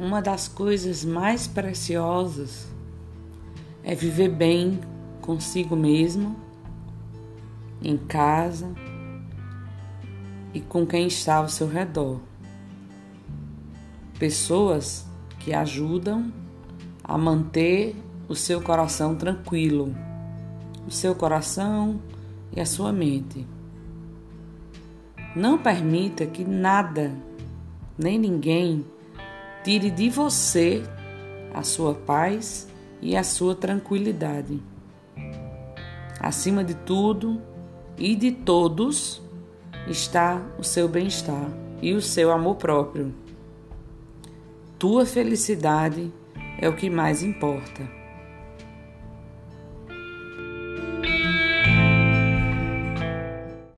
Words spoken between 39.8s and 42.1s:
está o seu bem-estar e o